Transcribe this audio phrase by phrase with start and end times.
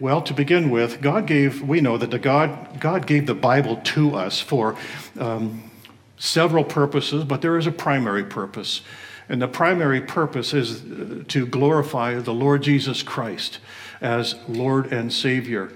[0.00, 3.76] Well, to begin with, God gave, we know that the God, God gave the Bible
[3.76, 4.76] to us for
[5.18, 5.70] um,
[6.16, 8.80] several purposes, but there is a primary purpose.
[9.28, 13.60] And the primary purpose is uh, to glorify the Lord Jesus Christ
[14.00, 15.72] as Lord and Savior.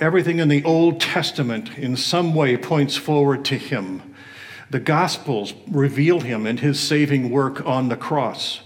[0.00, 4.14] Everything in the Old Testament in some way points forward to Him.
[4.70, 8.60] The Gospels reveal Him and His saving work on the cross.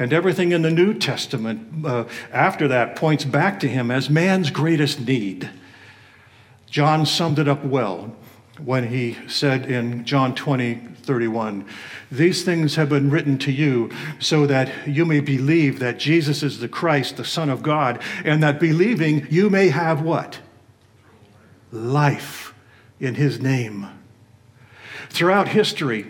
[0.00, 4.50] And everything in the New Testament uh, after that points back to Him as man's
[4.50, 5.50] greatest need.
[6.70, 8.16] John summed it up well
[8.64, 11.66] when he said in John 20, 31,
[12.10, 16.60] These things have been written to you so that you may believe that Jesus is
[16.60, 20.38] the Christ, the Son of God, and that believing you may have what?
[21.72, 22.54] Life
[22.98, 23.86] in his name.
[25.10, 26.06] Throughout history,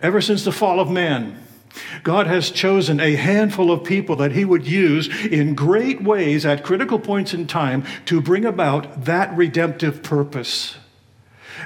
[0.00, 1.45] ever since the fall of man,
[2.02, 6.64] God has chosen a handful of people that He would use in great ways at
[6.64, 10.76] critical points in time to bring about that redemptive purpose.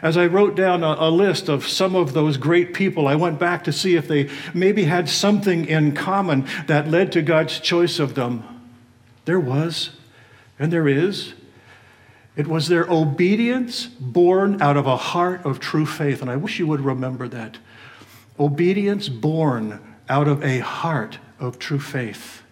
[0.02, 3.38] As I wrote down a, a, list of some of those great people, I went
[3.38, 7.98] back to see if they maybe had something in common that led to God's choice
[7.98, 8.44] of them.
[9.24, 9.90] There was,
[10.58, 11.34] and there is.
[12.36, 16.22] It was their obedience born out of a heart of true faith.
[16.22, 17.58] And I wish you would remember that.
[18.38, 19.80] Obedience born
[20.10, 22.42] out of a heart of true faith.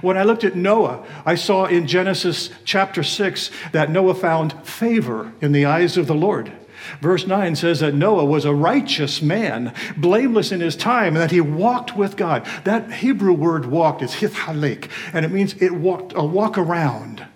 [0.00, 5.32] When I looked at Noah, I saw in Genesis chapter 6 that Noah found favor
[5.40, 6.52] in the eyes of the Lord.
[7.00, 11.30] Verse 9 says that Noah was a righteous man, blameless in his time, and that
[11.30, 12.46] he walked with God.
[12.64, 17.26] That Hebrew word walked is hithalek, and it means it walked a walk around.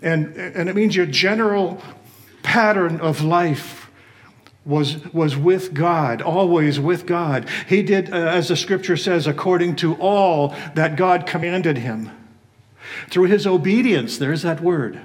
[0.00, 1.82] And, and it means your general
[2.42, 3.77] pattern of life
[4.64, 7.48] was, was with God, always with God.
[7.66, 12.10] He did, uh, as the scripture says, according to all that God commanded him.
[13.10, 15.00] Through his obedience, there's that word,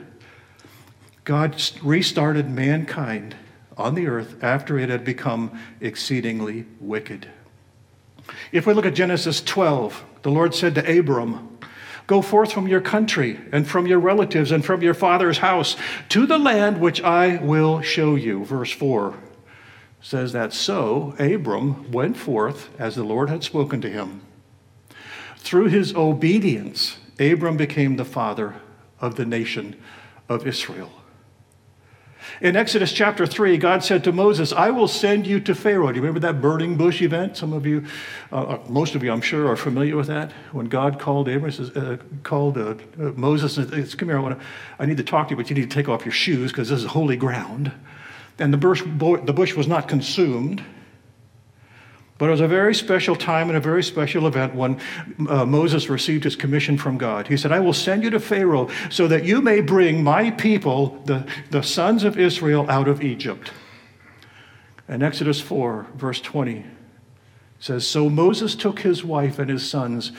[1.24, 3.36] God restarted mankind
[3.78, 7.28] on the earth after it had become exceedingly wicked.
[8.52, 11.58] If we look at Genesis 12, the Lord said to Abram,
[12.06, 15.78] Go forth from your country and from your relatives and from your father's house
[16.10, 18.44] to the land which I will show you.
[18.44, 19.18] Verse 4
[20.04, 24.22] says that so Abram went forth as the Lord had spoken to him.
[25.38, 28.56] Through his obedience, Abram became the father
[29.00, 29.78] of the nation
[30.28, 30.92] of Israel.
[32.42, 35.88] In Exodus chapter 3, God said to Moses, I will send you to Pharaoh.
[35.88, 37.38] Do you remember that burning bush event?
[37.38, 37.86] Some of you,
[38.32, 40.32] uh, uh most of you, I'm sure, are familiar with that.
[40.52, 44.40] When God called Abraham, uh, called uh, uh Moses, and says, Come here, I, wanna,
[44.80, 46.70] I need to talk to you, but you need to take off your shoes because
[46.70, 47.72] this is holy ground.
[48.40, 50.64] And the bush, the bush was not consumed.
[52.18, 54.80] But it was a very special time and a very special event when
[55.28, 57.28] uh, Moses received his commission from God.
[57.28, 61.02] He said, I will send you to Pharaoh so that you may bring my people,
[61.06, 63.52] the, the sons of Israel, out of Egypt.
[64.88, 66.66] And Exodus 4, verse 20
[67.60, 70.12] says, So Moses took his wife and his sons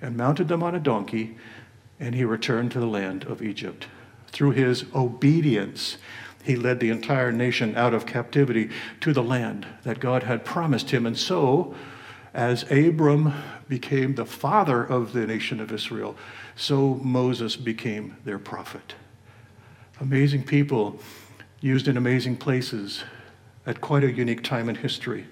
[0.00, 1.36] and mounted them on a donkey,
[1.98, 3.86] and he returned to the land of Egypt.
[4.28, 5.98] Through his obedience,
[6.42, 8.70] he led the entire nation out of captivity
[9.00, 11.06] to the land that God had promised him.
[11.06, 11.74] And so,
[12.32, 13.34] as Abram
[13.68, 16.16] became the father of the nation of Israel,
[16.56, 18.94] so Moses became their prophet.
[20.00, 20.98] Amazing people
[21.60, 23.04] used in amazing places
[23.66, 25.26] at quite a unique time in history.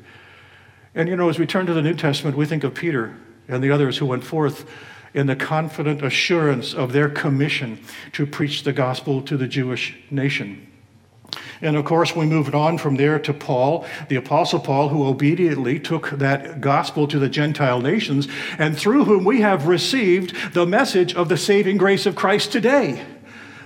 [0.95, 3.63] And you know, as we turn to the New Testament, we think of Peter and
[3.63, 4.69] the others who went forth
[5.15, 7.81] in the confident assurance of their commission
[8.13, 10.67] to preach the gospel to the Jewish nation.
[11.61, 15.79] And of course, we moved on from there to Paul, the Apostle Paul, who obediently
[15.79, 18.29] took that gospel to the Gentile nations,
[18.59, 23.05] and through whom we have received the message of the saving grace of Christ today.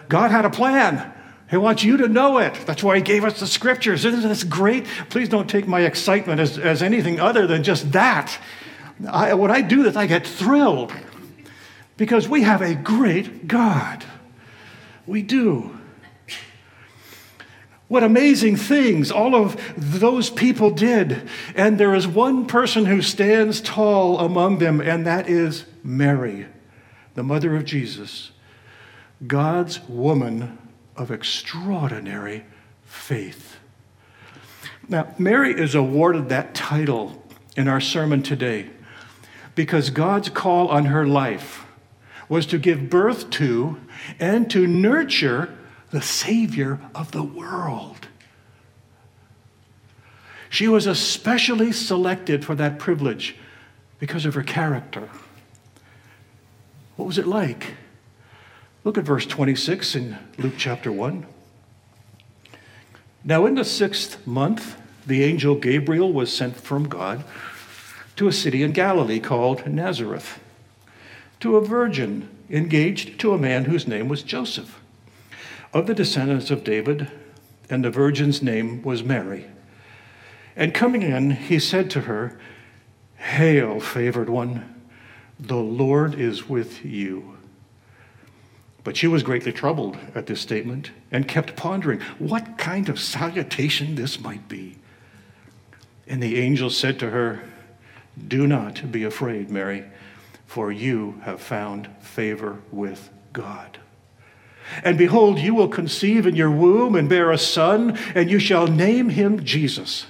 [0.09, 1.12] God had a plan.
[1.50, 2.55] He wants you to know it.
[2.67, 4.05] That's why He gave us the scriptures.
[4.05, 4.87] Isn't this great?
[5.11, 8.39] Please don't take my excitement as, as anything other than just that.
[9.09, 10.93] I, when I do this, I get thrilled
[11.97, 14.05] because we have a great God.
[15.06, 15.79] We do.
[17.93, 21.29] What amazing things all of those people did.
[21.55, 26.47] And there is one person who stands tall among them, and that is Mary,
[27.12, 28.31] the mother of Jesus,
[29.27, 30.56] God's woman
[30.97, 32.47] of extraordinary
[32.87, 33.59] faith.
[34.88, 37.23] Now, Mary is awarded that title
[37.59, 38.71] in our sermon today
[39.55, 41.67] because God's call on her life
[42.31, 43.79] was to give birth to
[44.19, 45.59] and to nurture
[45.93, 48.09] the Savior of the world.
[50.49, 53.37] She was especially selected for that privilege
[53.99, 55.11] because of her character.
[56.97, 57.75] What was it like?
[58.85, 61.27] Look at verse 26 in Luke chapter 1.
[63.25, 67.23] Now, in the sixth month, the angel Gabriel was sent from God
[68.17, 70.41] to a city in Galilee called Nazareth,
[71.41, 74.81] to a virgin engaged to a man whose name was Joseph,
[75.73, 77.11] of the descendants of David,
[77.71, 79.47] and the virgin's name was Mary.
[80.55, 82.39] And coming in, he said to her,
[83.17, 84.83] Hail, favored one,
[85.39, 87.39] the Lord is with you.
[88.85, 93.95] But she was greatly troubled at this statement and kept pondering what kind of salutation
[93.95, 94.77] this might be.
[96.07, 97.43] And the angel said to her,
[98.29, 99.85] Do not be afraid, Mary,
[100.47, 103.79] for you have found favor with God.
[104.85, 108.67] And behold, you will conceive in your womb and bear a son, and you shall
[108.67, 110.06] name him Jesus.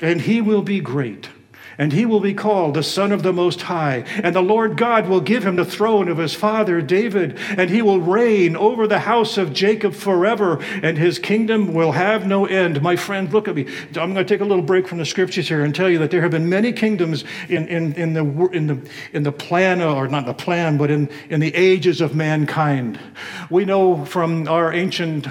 [0.00, 1.28] And he will be great
[1.78, 4.04] and he will be called the Son of the Most High.
[4.22, 7.82] And the Lord God will give him the throne of his father David, and he
[7.82, 12.82] will reign over the house of Jacob forever, and his kingdom will have no end.
[12.82, 13.66] My friend, look at me.
[13.94, 16.10] I'm going to take a little break from the scriptures here and tell you that
[16.10, 20.08] there have been many kingdoms in, in, in, the, in, the, in the plan, or
[20.08, 22.98] not the plan, but in, in the ages of mankind.
[23.50, 25.28] We know from our ancient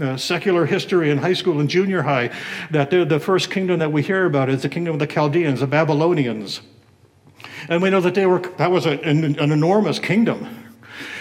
[0.00, 2.30] uh, secular history in high school and junior high
[2.70, 5.66] that the first kingdom that we hear about is the kingdom of the Chaldeans, the
[5.66, 5.89] Babylonians.
[5.90, 6.60] Babylonians.
[7.68, 10.46] And we know that they were, that was a, an, an enormous kingdom.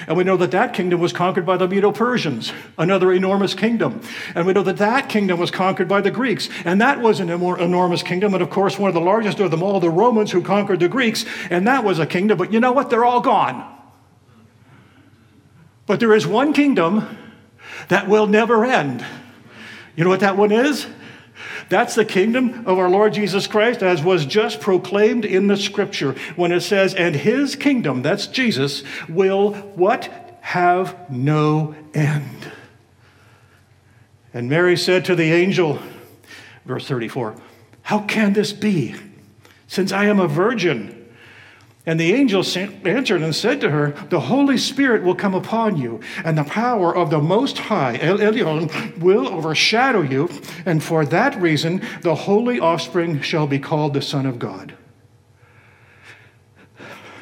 [0.06, 4.02] And we know that that kingdom was conquered by the Medo Persians, another enormous kingdom.
[4.36, 6.50] And we know that that kingdom was conquered by the Greeks.
[6.66, 8.36] And that was an enormous kingdom.
[8.36, 10.88] And of course, one of the largest of them all, the Romans who conquered the
[10.88, 11.26] Greeks.
[11.50, 12.38] And that was a kingdom.
[12.38, 12.92] But you know what?
[12.92, 13.76] They're all gone.
[15.88, 17.18] But there is one kingdom
[17.88, 19.04] that will never end.
[19.96, 20.86] You know what that one is?
[21.70, 26.16] That's the kingdom of our Lord Jesus Christ, as was just proclaimed in the scripture
[26.36, 30.10] when it says, and his kingdom, that's Jesus, will what?
[30.42, 32.52] Have no end.
[34.34, 35.80] And Mary said to the angel,
[36.66, 37.36] verse 34,
[37.84, 38.96] How can this be,
[39.68, 40.99] since I am a virgin?
[41.90, 42.46] And the angel
[42.86, 46.96] answered and said to her, The Holy Spirit will come upon you, and the power
[46.96, 50.30] of the Most High, El Elyon, will overshadow you,
[50.68, 54.78] and for that reason the holy offspring shall be called the Son of God.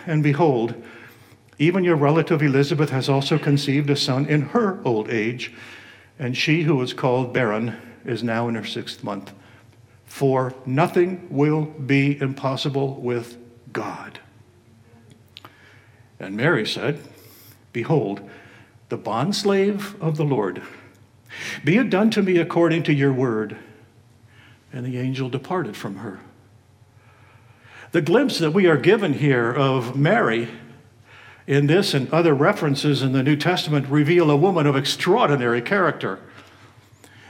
[0.05, 0.75] And behold,
[1.57, 5.53] even your relative Elizabeth has also conceived a son in her old age,
[6.19, 9.31] and she who was called barren is now in her sixth month.
[10.03, 13.37] For nothing will be impossible with
[13.71, 14.19] God.
[16.19, 16.99] And Mary said,
[17.73, 18.27] Behold,
[18.89, 20.63] the bondslave of the Lord.
[21.63, 23.57] Be it done to me according to your word.
[24.71, 26.19] And the angel departed from her.
[27.91, 30.49] The glimpse that we are given here of Mary
[31.45, 36.19] in this and other references in the New Testament reveal a woman of extraordinary character.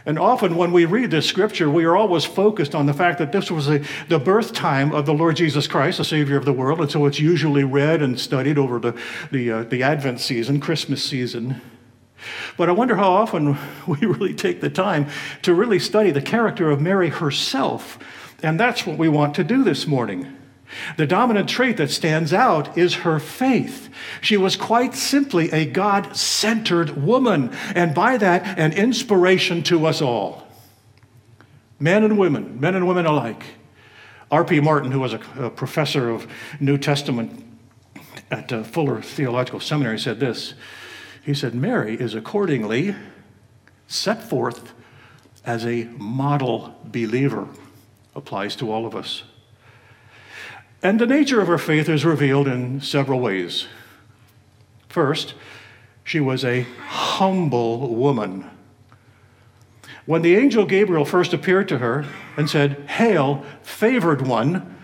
[0.07, 3.33] And often when we read this scripture, we are always focused on the fact that
[3.33, 6.54] this was a, the birth time of the Lord Jesus Christ, the Savior of the
[6.54, 6.80] world.
[6.80, 8.98] And so it's usually read and studied over the,
[9.33, 11.59] the, uh, the Advent season, Christmas season.
[12.56, 13.57] But I wonder how often
[13.88, 15.09] we really take the time
[15.42, 18.00] to really study the character of Mary herself.
[18.42, 20.37] And that's what we want to do this morning.
[20.98, 23.90] The dominant trait that stands out is her faith.
[24.22, 30.02] She was quite simply a God centered woman, and by that, an inspiration to us
[30.02, 30.47] all.
[31.80, 33.44] Men and women, men and women alike.
[34.30, 34.59] R.P.
[34.59, 36.28] Martin, who was a, a, professor of
[36.59, 37.45] New Testament
[38.30, 40.54] at uh, Fuller Theological Seminary, said this.
[41.24, 42.95] He said, Mary is accordingly
[43.88, 44.74] set forth
[45.45, 47.47] as a model believer.
[48.16, 49.24] Applies to all of us.
[50.84, 53.68] And the nature of her faith is revealed in several ways.
[54.90, 55.34] First,
[56.04, 58.50] she was a humble woman.
[60.06, 62.06] When the angel Gabriel first appeared to her
[62.38, 64.76] and said, Hail, favored one,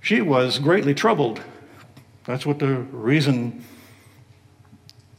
[0.00, 1.42] she was greatly troubled.
[2.24, 3.64] That's what the reason,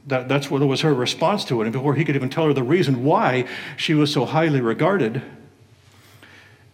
[0.07, 1.65] that, that's what was her response to it.
[1.65, 5.21] And before he could even tell her the reason why she was so highly regarded,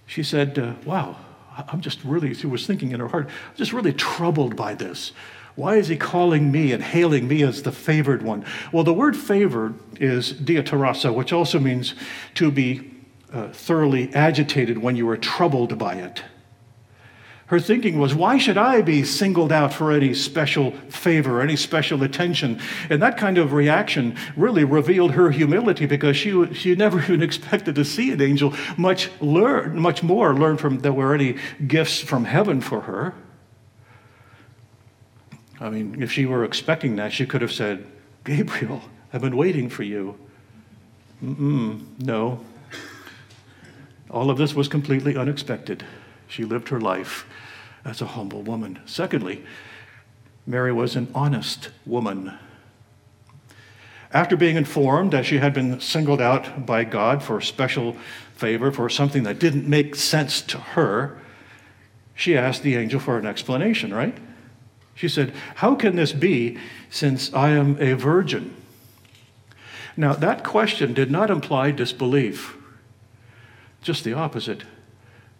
[0.05, 1.17] she said, Wow,
[1.57, 5.11] I'm just really, she was thinking in her heart, I'm just really troubled by this.
[5.55, 8.45] Why is he calling me and hailing me as the favored one?
[8.73, 11.95] Well, the word favored is diaterasa, which also means
[12.35, 12.91] to be
[13.31, 16.23] uh, thoroughly agitated when you are troubled by it.
[17.47, 22.01] Her thinking was, why should I be singled out for any special favor, any special
[22.01, 22.59] attention?
[22.89, 27.75] And that kind of reaction really revealed her humility because she, she never even expected
[27.75, 31.37] to see an angel, much, learn, much more learn from there were any
[31.67, 33.13] gifts from heaven for her.
[35.59, 37.85] I mean, if she were expecting that, she could have said,
[38.23, 38.81] Gabriel,
[39.13, 40.17] I've been waiting for you.
[41.23, 42.43] Mm-mm, no.
[44.09, 45.85] All of this was completely unexpected.
[46.27, 47.25] She lived her life
[47.83, 48.79] as a humble woman.
[48.85, 49.43] Secondly,
[50.47, 52.37] Mary was an honest woman.
[54.11, 57.97] After being informed that she had been singled out by God for special
[58.35, 61.17] favor for something that didn't make sense to her,
[62.13, 64.17] she asked the angel for an explanation, right?
[64.93, 66.57] She said, How can this be
[66.89, 68.55] since I am a virgin?
[69.97, 72.57] Now, that question did not imply disbelief,
[73.81, 74.63] just the opposite.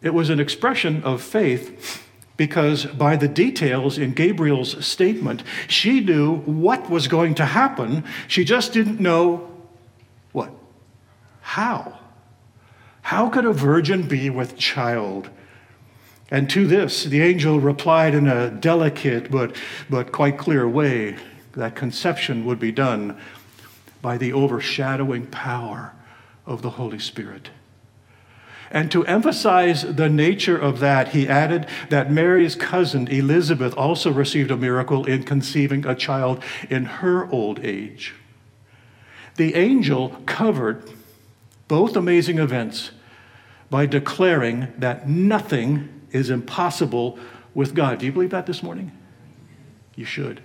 [0.05, 2.07] It was an expression of faith
[2.38, 8.03] because by the details in Gabriel's statement, she knew what was going to happen.
[8.27, 9.50] She just didn't know
[10.31, 10.51] what?
[11.41, 11.97] How?
[13.01, 15.31] How could a virgin be with child?
[16.29, 19.55] And to this, the angel replied in a delicate but,
[19.89, 21.17] but quite clear way
[21.53, 23.19] that conception would be done
[24.03, 25.93] by the overshadowing power
[26.45, 27.50] of the Holy Spirit.
[28.72, 34.51] And to emphasize the nature of that, he added that Mary's cousin Elizabeth also received
[34.51, 38.15] a miracle in conceiving a child in her old age.
[39.36, 40.89] The angel covered
[41.67, 42.91] both amazing events
[43.69, 47.19] by declaring that nothing is impossible
[47.53, 48.00] with God.
[48.00, 48.91] Do you believe that this morning?
[49.95, 50.41] You should.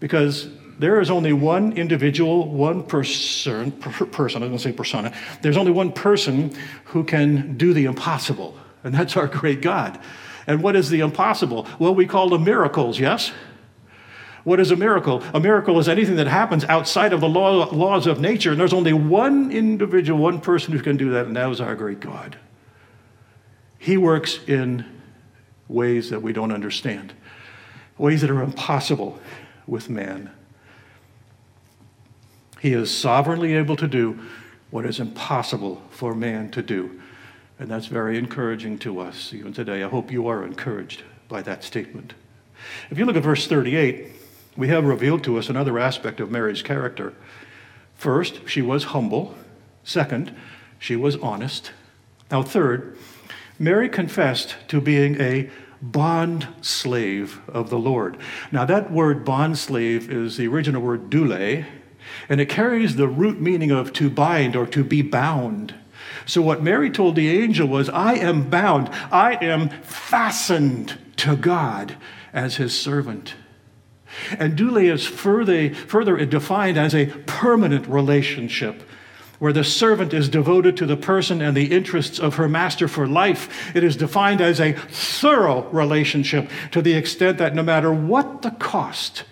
[0.00, 5.12] Because there is only one individual, one person, person, I was going to say persona,
[5.42, 6.54] there's only one person
[6.86, 9.98] who can do the impossible, and that's our great God.
[10.46, 11.66] And what is the impossible?
[11.78, 13.32] Well, we call them miracles, yes?
[14.44, 15.24] What is a miracle?
[15.34, 18.72] A miracle is anything that happens outside of the law, laws of nature, and there's
[18.72, 22.38] only one individual, one person who can do that, and that is our great God.
[23.78, 24.84] He works in
[25.68, 27.12] ways that we don't understand,
[27.98, 29.18] ways that are impossible
[29.66, 30.30] with man.
[32.60, 34.18] He is sovereignly able to do
[34.70, 37.00] what is impossible for man to do.
[37.58, 39.82] And that's very encouraging to us even today.
[39.82, 42.14] I hope you are encouraged by that statement.
[42.90, 44.12] If you look at verse 38,
[44.56, 47.14] we have revealed to us another aspect of Mary's character.
[47.94, 49.34] First, she was humble.
[49.84, 50.34] Second,
[50.78, 51.72] she was honest.
[52.30, 52.98] Now, third,
[53.58, 55.48] Mary confessed to being a
[55.80, 58.18] bond slave of the Lord.
[58.50, 61.64] Now, that word bond slave is the original word doule,
[62.28, 65.74] and it carries the root meaning of to bind or to be bound.
[66.24, 71.96] So, what Mary told the angel was, I am bound, I am fastened to God
[72.32, 73.34] as his servant.
[74.38, 78.82] And doule is further, further defined as a permanent relationship
[79.38, 83.06] where the servant is devoted to the person and the interests of her master for
[83.06, 83.74] life.
[83.76, 88.52] It is defined as a thorough relationship to the extent that no matter what the
[88.52, 89.24] cost,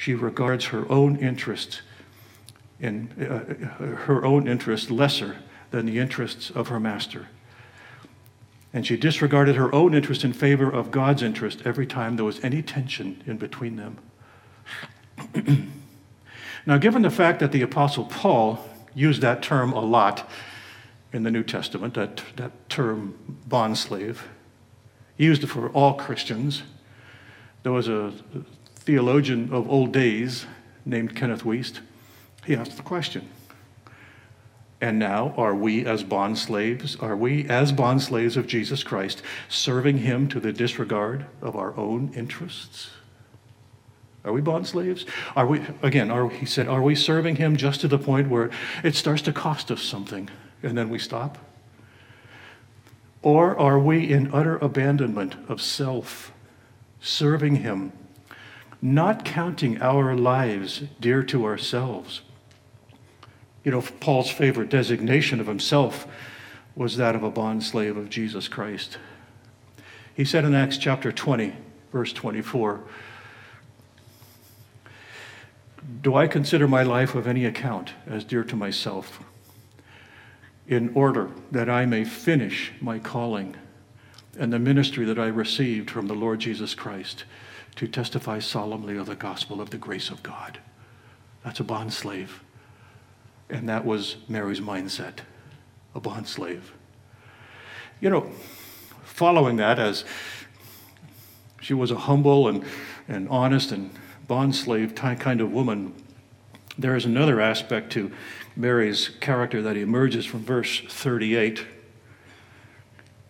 [0.00, 1.82] she regards her own interest
[2.80, 5.36] in uh, her own interest lesser
[5.72, 7.28] than the interests of her master.
[8.72, 12.42] And she disregarded her own interest in favor of God's interest every time there was
[12.42, 13.98] any tension in between them.
[16.66, 18.58] now, given the fact that the Apostle Paul
[18.94, 20.26] used that term a lot
[21.12, 24.16] in the New Testament, that, that term bondslave,
[25.18, 26.62] used for all Christians.
[27.64, 28.14] There was a
[28.90, 30.46] theologian of old days
[30.84, 31.78] named Kenneth Wuest.
[32.44, 33.28] He asked the question
[34.80, 39.22] and now, are we as bond slaves, are we as bond slaves of Jesus Christ
[39.48, 42.90] serving him to the disregard of our own interests?
[44.24, 45.06] Are we bond slaves?
[45.36, 48.50] Are we, again, are, he said, are we serving him just to the point where
[48.82, 50.28] it starts to cost us something
[50.64, 51.38] and then we stop?
[53.22, 56.32] Or are we in utter abandonment of self,
[57.00, 57.92] serving him,
[58.82, 62.22] not counting our lives dear to ourselves?
[63.64, 66.06] You know, Paul's favorite designation of himself
[66.74, 68.98] was that of a bondslave of Jesus Christ.
[70.14, 71.54] He said in Acts chapter 20,
[71.92, 72.80] verse 24,
[76.02, 79.20] Do I consider my life of any account as dear to myself,
[80.66, 83.56] in order that I may finish my calling
[84.38, 87.24] and the ministry that I received from the Lord Jesus Christ
[87.76, 90.58] to testify solemnly of the gospel of the grace of God?
[91.44, 92.42] That's a bond slave.
[93.48, 95.20] And that was Mary's mindset,
[95.94, 96.72] a bond slave.
[98.00, 98.30] You know,
[99.04, 100.04] following that, as
[101.60, 102.64] she was a humble and,
[103.08, 103.90] and honest and
[104.26, 105.94] bond slave kind of woman,
[106.78, 108.12] there is another aspect to
[108.56, 111.66] Mary's character that emerges from verse 38.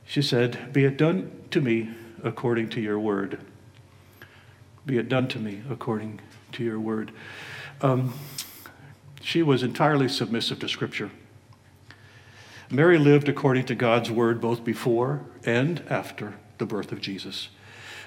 [0.04, 1.90] She said, Be it done to me
[2.22, 3.40] according to your word.
[4.86, 6.20] Be it done to me according
[6.52, 7.12] to your word.
[7.80, 8.14] Um,
[9.20, 11.10] she was entirely submissive to Scripture.
[12.70, 17.48] Mary lived according to God's word both before and after the birth of Jesus.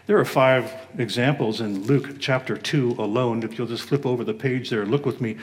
[0.06, 3.44] There are five examples in Luke chapter 2 alone.
[3.44, 5.38] If you'll just flip over the page there, look with me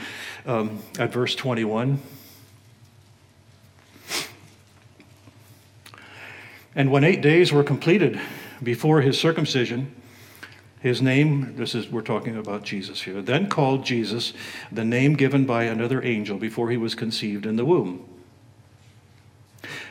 [0.46, 2.00] um, at verse 21.
[6.74, 8.20] And when eight days were completed
[8.62, 9.94] before his circumcision,
[10.80, 14.32] his name, this is, we're talking about Jesus here, then called Jesus
[14.72, 18.06] the name given by another angel before he was conceived in the womb.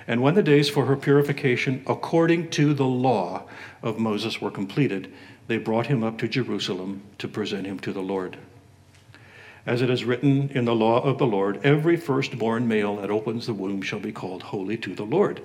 [0.07, 3.43] And when the days for her purification, according to the law
[3.83, 5.13] of Moses, were completed,
[5.45, 8.37] they brought him up to Jerusalem to present him to the Lord.
[9.67, 13.45] As it is written in the law of the Lord, every firstborn male that opens
[13.45, 15.43] the womb shall be called holy to the Lord.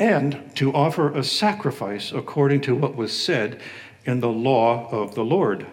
[0.00, 3.60] And to offer a sacrifice according to what was said
[4.04, 5.66] in the law of the Lord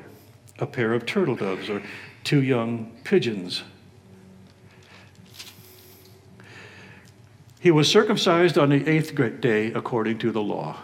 [0.59, 1.81] a pair of turtle doves or
[2.23, 3.63] two young pigeons
[7.61, 10.77] He was circumcised on the eighth day according to the law.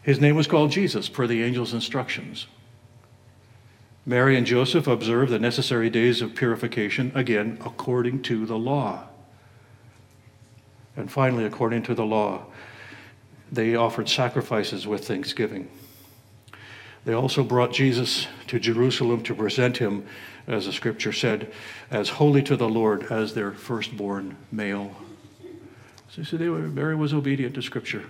[0.00, 2.46] His name was called Jesus per the angel's instructions.
[4.06, 9.06] Mary and Joseph observed the necessary days of purification, again, according to the law.
[10.96, 12.46] And finally, according to the law,
[13.50, 15.68] they offered sacrifices with thanksgiving.
[17.04, 20.06] They also brought Jesus to Jerusalem to present him
[20.46, 21.52] as the scripture said,
[21.90, 24.96] as holy to the Lord as their firstborn male.
[26.10, 28.04] So, so they were, Mary was obedient to scripture.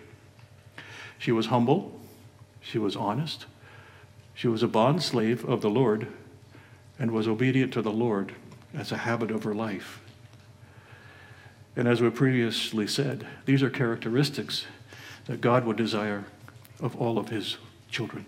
[1.18, 2.00] She was humble,
[2.60, 3.46] she was honest,
[4.34, 6.06] she was a bond slave of the Lord,
[6.96, 8.32] and was obedient to the Lord
[8.72, 10.00] as a habit of her life.
[11.74, 14.66] And as we previously said, these are characteristics
[15.28, 16.24] that God would desire
[16.80, 17.58] of all of his
[17.88, 18.26] children,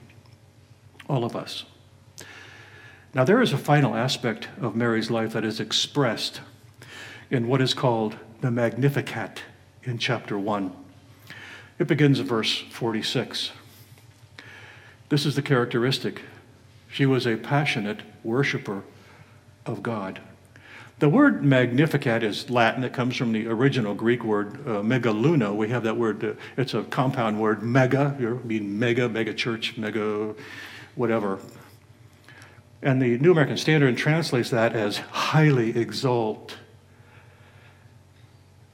[1.09, 1.64] all of us.
[3.12, 6.40] Now, there is a final aspect of Mary's life that is expressed
[7.31, 9.42] in what is called the Magnificat
[9.83, 10.72] in chapter 1.
[11.79, 13.51] It begins at verse 46.
[15.09, 16.22] This is the characteristic.
[16.88, 18.85] She was a passionate worshiper
[19.66, 20.20] of God.
[21.01, 22.85] The word magnificat is Latin.
[22.85, 25.57] It comes from the original Greek word uh, megaluno.
[25.57, 29.79] We have that word, uh, it's a compound word, mega, you mean mega, mega church,
[29.79, 30.35] mega
[30.97, 31.39] whatever.
[32.83, 36.59] And the New American Standard translates that as highly exalt,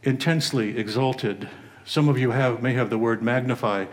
[0.02, 1.48] intensely exalted.
[1.84, 3.86] Some of you have, may have the word magnify.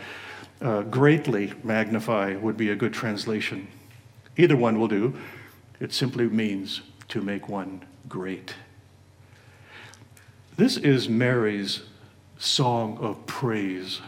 [0.59, 3.67] Uh, greatly magnify would be a good translation.
[4.37, 5.13] Either one will do.
[5.79, 8.55] It simply means to make one great.
[10.55, 11.81] This is Mary's
[12.37, 14.01] song of praise.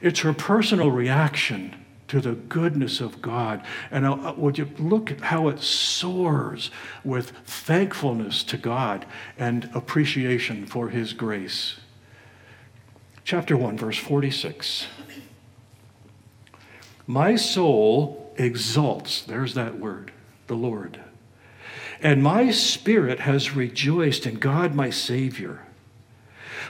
[0.00, 1.76] It's her personal reaction
[2.08, 3.64] to the goodness of God.
[3.90, 6.70] And uh, would you look at how it soars
[7.04, 9.06] with thankfulness to God
[9.38, 11.76] and appreciation for His grace?
[13.24, 14.86] Chapter 1, verse 46.
[17.06, 20.12] My soul exalts, there's that word,
[20.48, 21.00] the Lord.
[22.02, 25.60] And my spirit has rejoiced in God my Savior.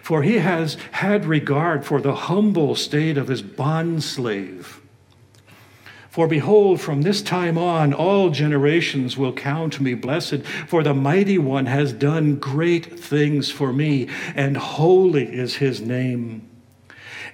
[0.02, 4.80] For he has had regard for the humble state of his bondslave.
[6.10, 11.38] For behold, from this time on, all generations will count me blessed, for the mighty
[11.38, 16.46] one has done great things for me, and holy is his name.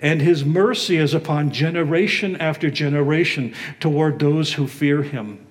[0.00, 5.44] And his mercy is upon generation after generation toward those who fear him.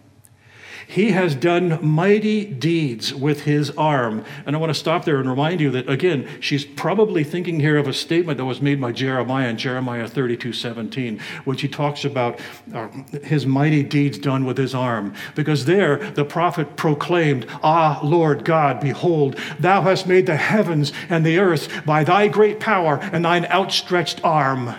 [0.89, 4.23] He has done mighty deeds with his arm.
[4.45, 7.75] And I want to stop there and remind you that, again, she's probably thinking here
[7.77, 12.05] of a statement that was made by Jeremiah in Jeremiah 32 17, when she talks
[12.05, 12.39] about
[12.73, 12.87] uh,
[13.21, 15.13] his mighty deeds done with his arm.
[15.35, 21.25] Because there, the prophet proclaimed, Ah, Lord God, behold, thou hast made the heavens and
[21.25, 24.73] the earth by thy great power and thine outstretched arm.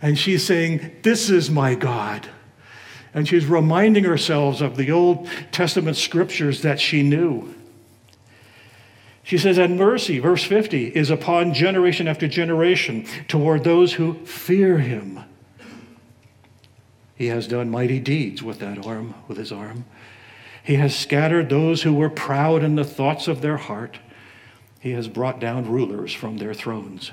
[0.00, 2.30] And she's saying, This is my God.
[3.12, 7.54] And she's reminding herself of the Old Testament scriptures that she knew.
[9.22, 14.78] She says, And mercy, verse 50, is upon generation after generation toward those who fear
[14.78, 15.24] him.
[17.14, 19.84] He has done mighty deeds with that arm, with his arm.
[20.64, 23.98] He has scattered those who were proud in the thoughts of their heart.
[24.80, 27.12] He has brought down rulers from their thrones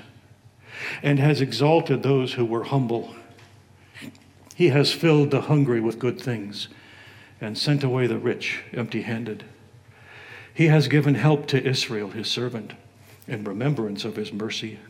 [1.02, 3.14] and has exalted those who were humble.
[4.58, 6.66] He has filled the hungry with good things
[7.40, 9.44] and sent away the rich empty handed.
[10.52, 12.72] He has given help to Israel, his servant,
[13.28, 14.80] in remembrance of his mercy.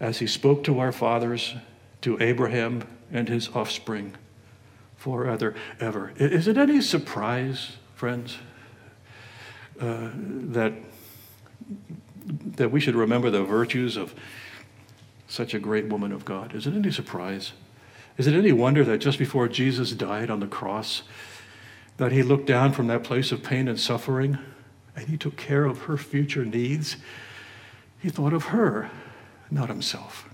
[0.00, 1.54] As he spoke to our fathers,
[2.00, 4.16] to Abraham and his offspring
[4.96, 6.12] forever, ever.
[6.16, 8.38] Is it any surprise, friends,
[9.80, 10.72] uh, that,
[12.56, 14.12] that we should remember the virtues of
[15.28, 16.56] such a great woman of God?
[16.56, 17.52] Is it any surprise?
[18.18, 21.02] Is it any wonder that just before Jesus died on the cross,
[21.96, 24.38] that he looked down from that place of pain and suffering
[24.94, 26.96] and he took care of her future needs?
[27.98, 28.90] He thought of her,
[29.50, 30.28] not himself.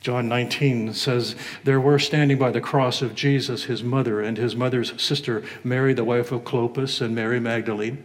[0.00, 1.34] John 19 says,
[1.64, 5.92] There were standing by the cross of Jesus his mother and his mother's sister, Mary,
[5.92, 8.04] the wife of Clopas, and Mary Magdalene.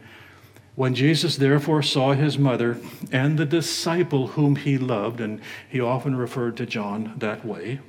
[0.76, 2.78] When Jesus therefore saw his mother
[3.12, 7.80] and the disciple whom he loved, and he often referred to John that way,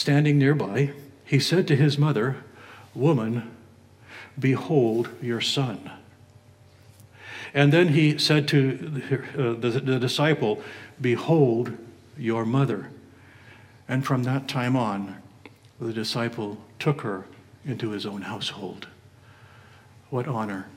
[0.00, 0.92] standing nearby,
[1.24, 2.38] he said to his mother,
[2.94, 3.54] Woman,
[4.38, 5.90] behold your son.
[7.52, 10.62] And then he said to the, uh, the, the disciple,
[11.00, 11.76] Behold
[12.16, 12.90] your mother.
[13.88, 15.20] And from that time on,
[15.80, 17.26] the disciple took her
[17.64, 18.86] into his own household.
[20.10, 20.68] What honor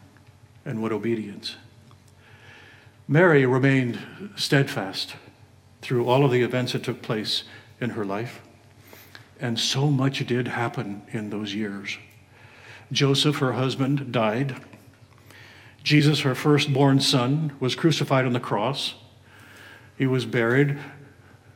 [0.66, 1.56] and what obedience.
[3.08, 4.00] Mary remained
[4.36, 5.16] steadfast
[5.82, 7.44] through all of the events that took place
[7.82, 8.42] in her life.
[9.44, 11.98] And so much did happen in those years.
[12.94, 14.56] Joseph, her husband, died.
[15.84, 18.94] Jesus, her firstborn son, was crucified on the cross.
[19.98, 20.80] He was buried.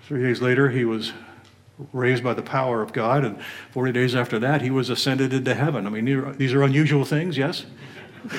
[0.05, 1.13] Three days later, he was
[1.93, 5.55] raised by the power of God, and 40 days after that, he was ascended into
[5.55, 5.87] heaven.
[5.87, 7.65] I mean, these are unusual things, yes?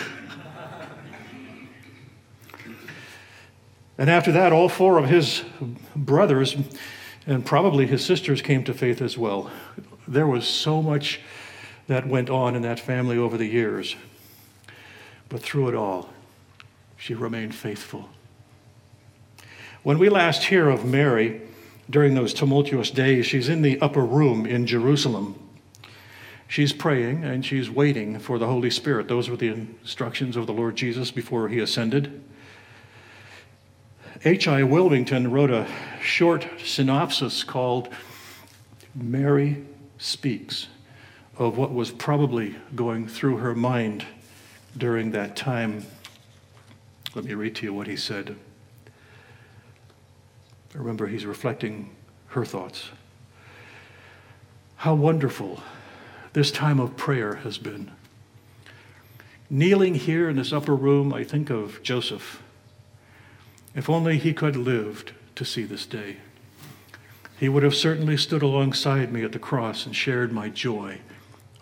[3.97, 5.43] and after that, all four of his
[5.97, 6.55] brothers
[7.29, 9.51] and probably his sisters came to faith as well.
[10.09, 11.21] There was so much
[11.87, 13.97] that went on in that family over the years.
[15.29, 16.09] But through it all,
[16.97, 18.09] she remained faithful.
[19.83, 21.43] When we last hear of Mary,
[21.91, 25.39] during those tumultuous days, she's in the upper room in Jerusalem.
[26.47, 29.07] She's praying and she's waiting for the Holy Spirit.
[29.07, 32.23] Those were the instructions of the Lord Jesus before he ascended.
[34.25, 34.67] H.L.
[34.67, 35.69] Willmington wrote a
[36.03, 37.89] short synopsis called
[38.93, 39.65] Mary
[39.99, 40.67] Speaks
[41.37, 44.05] of what was probably going through her mind
[44.77, 45.87] during that time.
[47.15, 48.35] Let me read to you what he said.
[50.75, 51.91] Remember, he's reflecting
[52.29, 52.91] her thoughts.
[54.79, 55.63] How wonderful
[56.33, 57.93] this time of prayer has been.
[59.49, 62.43] Kneeling here in this upper room, I think of Joseph.
[63.75, 66.17] If only he could have lived to see this day.
[67.39, 70.99] He would have certainly stood alongside me at the cross and shared my joy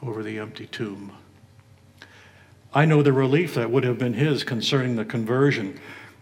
[0.03, 1.13] over the empty tomb.
[2.73, 5.79] I know the relief that would have been his concerning the conversion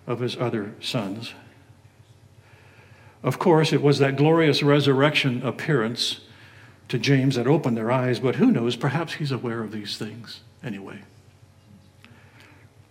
[0.06, 1.34] of his other sons.
[3.22, 6.20] Of course, it was that glorious resurrection appearance
[6.88, 10.40] to James that opened their eyes, but who knows, perhaps he's aware of these things
[10.62, 11.00] anyway.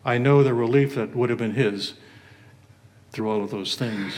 [0.03, 1.93] I know the relief that would have been his
[3.13, 4.13] through all of those things.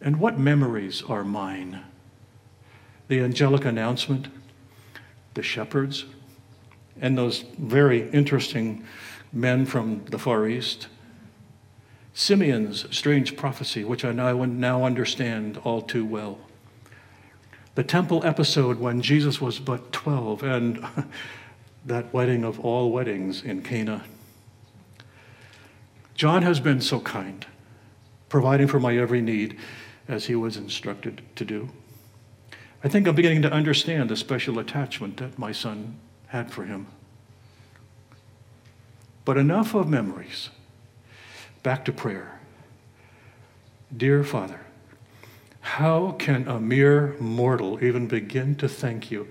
[0.00, 1.80] And what memories are mine?
[3.08, 4.28] The angelic announcement,
[5.34, 6.04] the shepherds,
[7.00, 8.84] and those very interesting
[9.32, 10.86] men from the Far East
[12.16, 16.38] Simeon's strange prophecy, which I now, understand all too well.
[17.74, 20.86] The temple episode when Jesus was but 12, and
[21.84, 24.04] that wedding of all weddings in Cana.
[26.14, 27.44] John has been so kind,
[28.28, 29.58] providing for my every need
[30.06, 31.70] as he was instructed to do.
[32.84, 35.98] I think I'm beginning to understand the special attachment that my son
[36.28, 36.86] had for him.
[39.24, 40.50] But enough of memories.
[41.62, 42.40] Back to prayer.
[43.96, 44.60] Dear Father,
[45.60, 49.28] how can a mere mortal even begin to thank you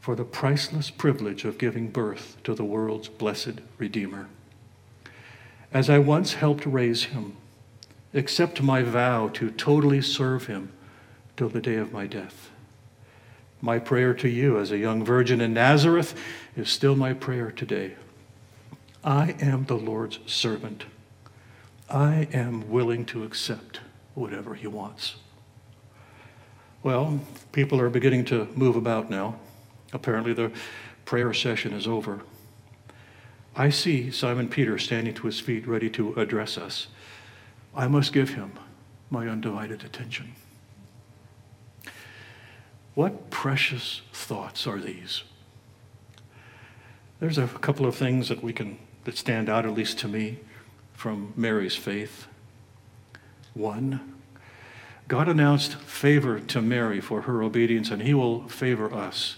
[0.00, 4.28] for the priceless privilege of giving birth to the world's blessed Redeemer?
[5.72, 7.36] As I once helped raise him,
[8.14, 10.72] accept my vow to totally serve him
[11.36, 12.50] till the day of my death.
[13.60, 16.14] My prayer to you as a young virgin in Nazareth
[16.56, 17.94] is still my prayer today.
[19.04, 20.84] I am the Lord's servant.
[21.90, 23.80] I am willing to accept
[24.14, 25.16] whatever He wants.
[26.82, 27.20] Well,
[27.52, 29.38] people are beginning to move about now.
[29.92, 30.52] Apparently, the
[31.04, 32.20] prayer session is over.
[33.58, 36.86] I see Simon Peter standing to his feet, ready to address us.
[37.74, 38.52] I must give him
[39.10, 40.32] my undivided attention.
[42.94, 45.24] What precious thoughts are these?
[47.18, 50.38] There's a couple of things that we can that stand out, at least to me,
[50.92, 52.28] from Mary's faith.
[53.54, 54.14] One,
[55.08, 59.36] God announced favor to Mary for her obedience, and he will favor us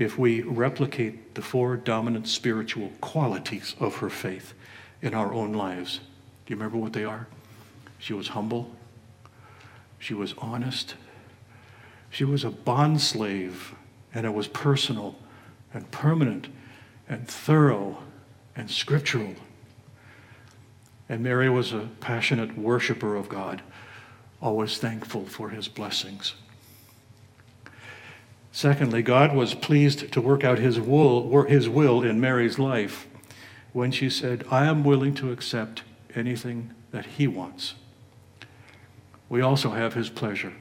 [0.00, 4.54] if we replicate the four dominant spiritual qualities of her faith
[5.02, 6.00] in our own lives.
[6.46, 7.26] Do you remember what they are?
[7.98, 8.70] She was humble,
[9.98, 10.94] she was honest,
[12.08, 13.74] she was a bondslave,
[14.14, 15.16] and it was personal
[15.74, 16.48] and permanent
[17.06, 17.98] and thorough
[18.56, 19.34] and scriptural.
[21.10, 23.60] And Mary was a passionate worshiper of God,
[24.40, 26.36] always thankful for his blessings.
[28.52, 33.06] Secondly, God was pleased to work out his will, his will in Mary's life
[33.72, 35.82] when she said, I am willing to accept
[36.14, 37.74] anything that he wants.
[39.28, 40.52] We also have his pleasure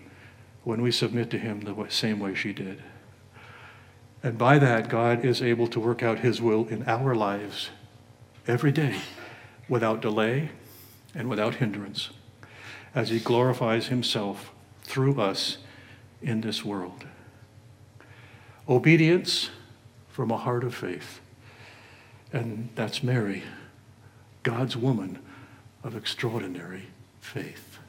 [0.63, 2.84] when we submit to him the same way she did.
[4.21, 7.69] And by that, God is able to work out his will in our lives
[8.47, 9.02] every day
[9.67, 10.49] without delay
[11.15, 12.12] and without hindrance
[12.93, 14.52] as he glorifies himself
[14.84, 15.58] through us
[16.21, 17.06] in this world.
[18.70, 19.50] Obedience
[20.10, 21.20] from a heart of faith.
[22.32, 23.42] And that's Mary,
[24.44, 25.18] God's woman
[25.84, 26.84] of extraordinary
[27.20, 27.80] faith.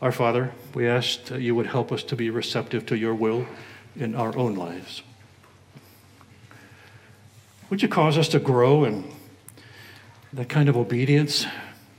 [0.00, 3.46] Our Father, we ask that you would help us to be receptive to your will
[3.96, 5.02] in our own lives.
[7.68, 9.04] Would you cause us to grow in
[10.32, 11.46] that kind of obedience,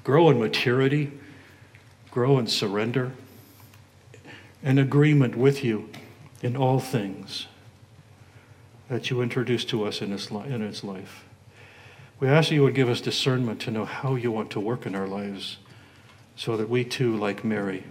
[0.05, 1.11] grow in maturity,
[2.09, 3.11] grow in surrender?
[4.63, 5.89] An agreement with you
[6.41, 7.47] in all things
[8.89, 11.25] that you introduce to us in its, li- in its life.
[12.19, 14.85] We ask that you would give us discernment to know how you want to work
[14.85, 15.57] in our lives
[16.35, 17.83] so that we too, like Mary,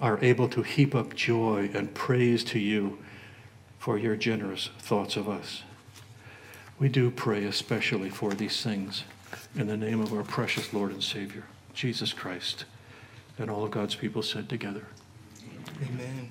[0.00, 2.98] are able to heap up joy and praise to you
[3.78, 5.62] for your generous thoughts of us.
[6.78, 9.04] We do pray especially for these things
[9.54, 11.44] in the name of our precious Lord and Savior,
[11.74, 12.64] Jesus Christ.
[13.38, 14.86] And all of God's people said together.
[15.82, 16.28] Amen.